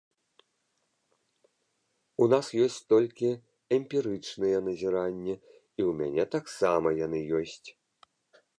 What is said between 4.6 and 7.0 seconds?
назіранні, і ў мяне таксама